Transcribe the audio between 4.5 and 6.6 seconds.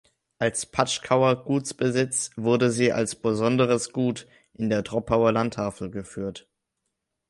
in der Troppauer Landtafel geführt.